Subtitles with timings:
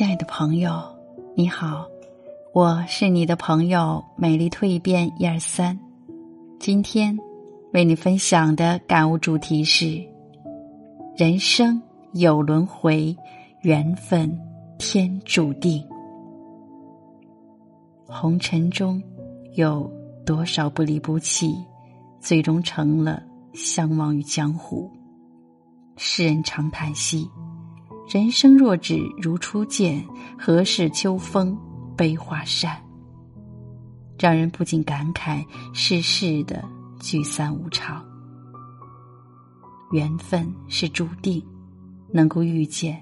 [0.00, 0.82] 亲爱的朋友，
[1.34, 1.86] 你好，
[2.54, 5.78] 我是你的朋友美丽蜕变一二三。
[6.58, 7.14] 今天
[7.74, 10.02] 为你分享的感悟主题是：
[11.18, 11.78] 人生
[12.14, 13.14] 有轮回，
[13.60, 14.34] 缘分
[14.78, 15.86] 天注定。
[18.06, 19.02] 红尘中
[19.52, 19.86] 有
[20.24, 21.54] 多少不离不弃，
[22.20, 24.90] 最终成了相忘于江湖。
[25.98, 27.28] 世人常叹息。
[28.12, 30.04] 人生若只如初见，
[30.36, 31.56] 何事秋风
[31.96, 32.76] 悲画扇？
[34.18, 36.60] 让人不禁感慨世事的
[36.98, 38.04] 聚散无常。
[39.92, 41.40] 缘分是注定，
[42.12, 43.00] 能够遇见，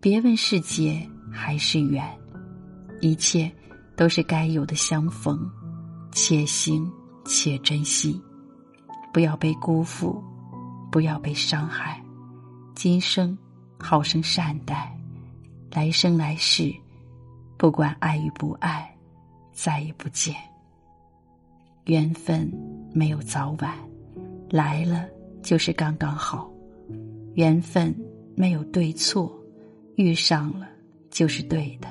[0.00, 2.08] 别问是劫还是缘，
[3.00, 3.50] 一切
[3.96, 5.36] 都是该有的相逢，
[6.12, 6.88] 且行
[7.24, 8.22] 且珍惜，
[9.12, 10.22] 不要被辜负，
[10.92, 12.00] 不要被伤害，
[12.76, 13.36] 今生。
[13.84, 14.90] 好生善待，
[15.70, 16.72] 来生来世，
[17.58, 18.90] 不管爱与不爱，
[19.52, 20.34] 再也不见。
[21.84, 22.50] 缘分
[22.94, 23.76] 没有早晚，
[24.48, 25.06] 来了
[25.42, 26.50] 就是刚刚好。
[27.34, 27.94] 缘分
[28.34, 29.30] 没有对错，
[29.96, 30.66] 遇上了
[31.10, 31.86] 就是对的。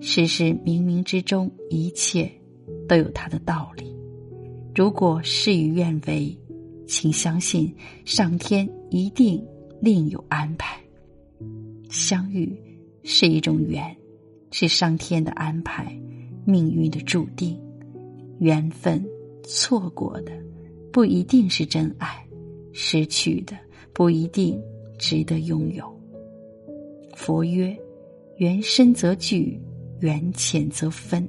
[0.00, 2.28] 世事冥冥之中，一切
[2.88, 3.94] 都有它的道理。
[4.74, 6.36] 如果事与愿违，
[6.88, 7.72] 请相信
[8.04, 9.40] 上天一定。
[9.82, 10.78] 另有安排，
[11.88, 12.54] 相遇
[13.02, 13.96] 是一种缘，
[14.50, 15.98] 是上天的安排，
[16.44, 17.58] 命运的注定。
[18.40, 19.02] 缘分
[19.42, 20.32] 错过的
[20.92, 22.22] 不一定是真爱，
[22.72, 23.56] 失去的
[23.94, 24.60] 不一定
[24.98, 25.98] 值得拥有。
[27.14, 27.74] 佛曰：
[28.36, 29.58] 缘深则聚，
[30.00, 31.26] 缘浅则分。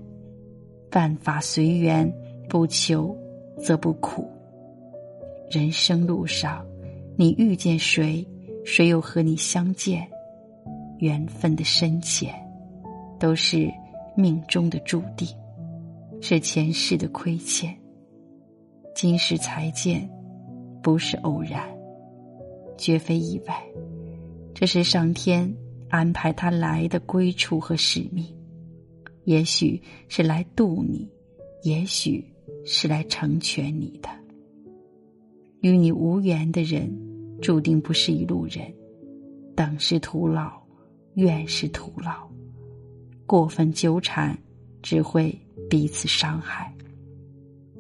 [0.94, 2.14] 万法随缘，
[2.50, 3.16] 不求
[3.64, 4.30] 则不苦。
[5.50, 6.66] 人生路上，
[7.16, 8.26] 你遇见谁？
[8.64, 10.08] 谁又和你相见？
[11.00, 12.32] 缘分的深浅，
[13.20, 13.68] 都是
[14.16, 15.28] 命中的注定，
[16.22, 17.76] 是前世的亏欠。
[18.94, 20.08] 今世才见，
[20.84, 21.68] 不是偶然，
[22.78, 23.64] 绝非意外，
[24.54, 25.52] 这是上天
[25.90, 28.24] 安排他来的归处和使命。
[29.24, 31.10] 也许是来渡你，
[31.64, 32.24] 也许
[32.64, 34.10] 是来成全你的。
[35.62, 37.11] 与你无缘的人。
[37.42, 38.72] 注定不是一路人，
[39.56, 40.52] 等是徒劳，
[41.16, 42.30] 怨是徒劳，
[43.26, 44.38] 过分纠缠
[44.84, 45.36] 只会
[45.70, 46.72] 彼此伤害。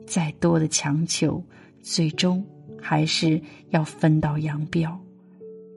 [0.07, 1.41] 再多的强求，
[1.81, 2.43] 最终
[2.81, 3.39] 还是
[3.69, 4.99] 要分道扬镳，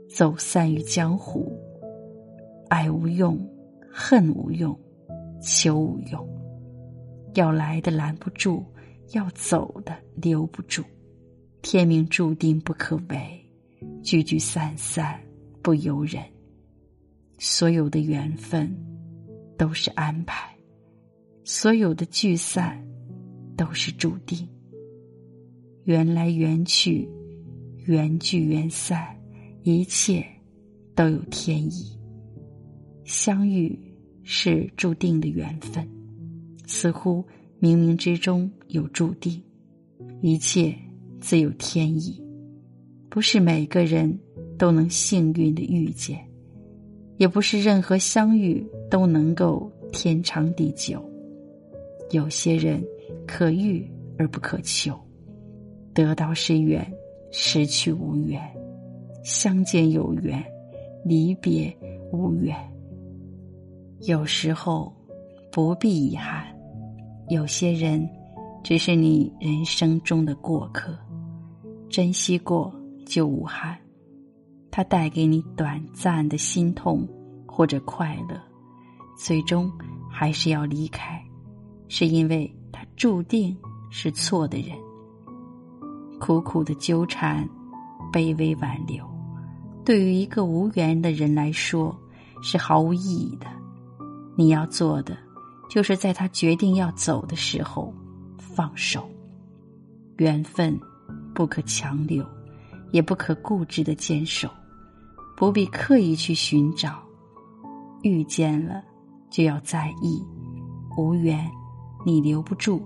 [0.08, 1.52] 走散于江湖。
[2.68, 3.38] 爱无用，
[3.92, 4.76] 恨无用，
[5.42, 6.26] 求无用。
[7.34, 8.64] 要来的拦不住，
[9.12, 10.82] 要走的留不住，
[11.62, 13.43] 天命注定不可违。
[14.04, 15.18] 聚聚散散
[15.62, 16.22] 不由人，
[17.38, 18.70] 所有的缘分
[19.56, 20.54] 都是安排，
[21.42, 22.86] 所有的聚散
[23.56, 24.46] 都是注定。
[25.84, 27.08] 缘来缘去，
[27.86, 29.18] 缘聚缘散，
[29.62, 30.22] 一切
[30.94, 31.98] 都有天意。
[33.04, 33.74] 相遇
[34.22, 35.88] 是注定的缘分，
[36.66, 37.24] 似乎
[37.58, 39.42] 冥冥之中有注定，
[40.20, 40.76] 一切
[41.22, 42.22] 自有天意。
[43.14, 44.18] 不是每个人
[44.58, 46.18] 都能幸运的遇见，
[47.16, 51.00] 也不是任何相遇都能够天长地久。
[52.10, 52.84] 有些人
[53.24, 53.88] 可遇
[54.18, 54.98] 而不可求，
[55.94, 56.84] 得到是缘，
[57.30, 58.42] 失去无缘；
[59.22, 60.44] 相见有缘，
[61.04, 61.72] 离别
[62.10, 62.52] 无缘。
[64.00, 64.92] 有时候
[65.52, 66.44] 不必遗憾，
[67.28, 68.04] 有些人
[68.64, 70.92] 只是你人生中的过客，
[71.88, 72.74] 珍惜过。
[73.04, 73.78] 就无憾，
[74.70, 77.08] 它带给你短暂的心痛
[77.46, 78.40] 或者快乐，
[79.16, 79.70] 最终
[80.10, 81.22] 还是要离开，
[81.88, 83.56] 是因为他注定
[83.90, 84.76] 是错的人。
[86.18, 87.48] 苦苦的纠缠，
[88.12, 89.04] 卑微挽留，
[89.84, 91.94] 对于一个无缘的人来说
[92.42, 93.46] 是毫无意义的。
[94.36, 95.16] 你要做的，
[95.70, 97.94] 就是在他决定要走的时候
[98.38, 99.08] 放手。
[100.16, 100.78] 缘分
[101.34, 102.24] 不可强留。
[102.94, 104.48] 也不可固执的坚守，
[105.36, 107.02] 不必刻意去寻找。
[108.04, 108.84] 遇见了，
[109.28, 110.24] 就要在意。
[110.96, 111.44] 无缘，
[112.06, 112.78] 你留不住；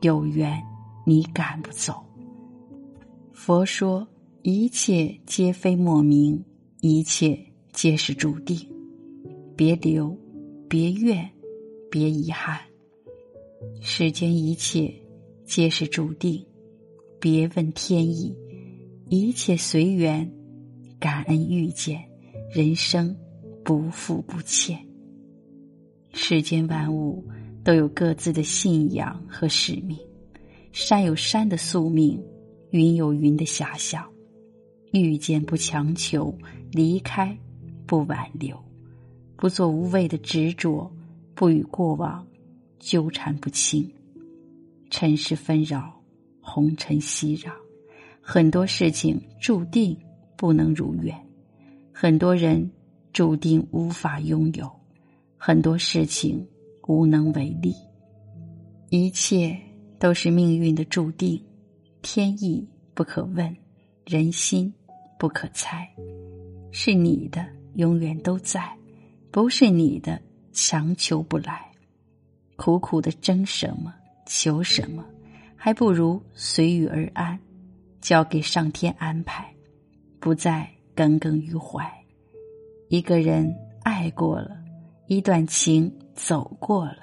[0.00, 0.58] 有缘，
[1.04, 2.02] 你赶不走。
[3.34, 4.08] 佛说：
[4.40, 6.42] 一切皆非莫名，
[6.80, 7.38] 一切
[7.74, 8.58] 皆是注定。
[9.54, 10.16] 别留，
[10.70, 11.28] 别怨，
[11.90, 12.58] 别遗憾。
[13.82, 14.90] 世间一切
[15.44, 16.42] 皆是注定，
[17.20, 18.34] 别问天意。
[19.10, 20.30] 一切随缘，
[21.00, 22.04] 感恩遇见，
[22.50, 23.16] 人生
[23.64, 24.78] 不负不欠。
[26.12, 27.24] 世间万物
[27.64, 29.96] 都有各自的信仰和使命，
[30.72, 32.22] 山有山的宿命，
[32.70, 34.06] 云有云的遐想。
[34.92, 36.36] 遇见不强求，
[36.70, 37.34] 离开
[37.86, 38.62] 不挽留，
[39.36, 40.90] 不做无谓的执着，
[41.34, 42.26] 不与过往
[42.78, 43.90] 纠缠不清。
[44.90, 45.98] 尘世纷扰，
[46.42, 47.50] 红尘熙攘，
[48.30, 49.98] 很多事情注定
[50.36, 51.18] 不能如愿，
[51.94, 52.70] 很多人
[53.10, 54.70] 注定无法拥有，
[55.38, 56.46] 很多事情
[56.86, 57.74] 无能为力。
[58.90, 59.58] 一切
[59.98, 61.42] 都是命运的注定，
[62.02, 63.56] 天意不可问，
[64.04, 64.70] 人心
[65.18, 65.88] 不可猜。
[66.70, 67.46] 是你的，
[67.76, 68.60] 永远都在；
[69.30, 70.20] 不是你的，
[70.52, 71.66] 强求不来。
[72.56, 73.94] 苦苦的争什么？
[74.26, 75.02] 求什么，
[75.56, 77.40] 还不如随遇而安，
[78.08, 79.54] 交给上天安排，
[80.18, 81.86] 不再耿耿于怀。
[82.88, 84.56] 一个人爱过了，
[85.08, 87.00] 一段情走过了，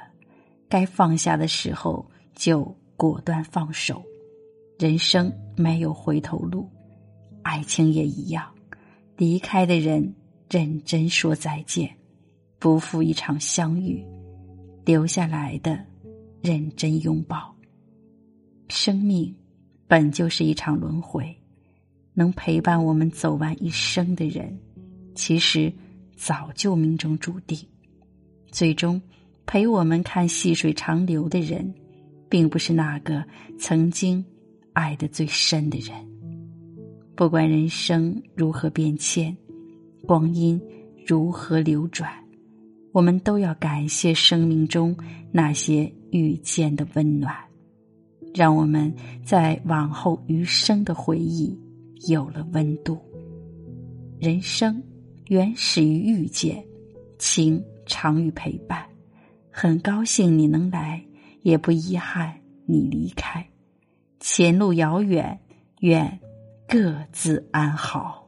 [0.68, 2.04] 该放下的时候
[2.34, 4.02] 就果断放手。
[4.80, 6.68] 人生没有回头路，
[7.44, 8.52] 爱情也一样。
[9.16, 10.12] 离开的人
[10.50, 11.88] 认真说再见，
[12.58, 14.04] 不负一场相遇。
[14.84, 15.80] 留下来的。
[16.42, 17.56] 认真拥抱。
[18.70, 19.36] 生命
[19.88, 21.36] 本就是一场轮回，
[22.14, 24.58] 能陪伴我们走完一生的人，
[25.14, 25.72] 其实
[26.16, 27.58] 早就命中注定。
[28.52, 29.02] 最终
[29.46, 31.74] 陪我们看细水长流的人，
[32.30, 33.24] 并不是那个
[33.60, 34.24] 曾经
[34.74, 35.96] 爱的最深的人。
[37.16, 39.36] 不管人生如何变迁，
[40.06, 40.62] 光阴
[41.06, 42.12] 如何流转，
[42.92, 44.96] 我们都要感谢生命中
[45.32, 45.92] 那些。
[46.12, 47.36] 遇见的温暖，
[48.36, 48.94] 让我们
[49.24, 51.58] 在往后余生的回忆
[52.10, 53.00] 有了温度。
[54.20, 54.84] 人生
[55.28, 56.62] 原始于遇见，
[57.18, 58.86] 情长于陪伴。
[59.50, 61.02] 很高兴你能来，
[61.44, 63.48] 也不遗憾你离开。
[64.20, 65.40] 前路遥远，
[65.80, 66.20] 愿
[66.68, 68.25] 各自安好。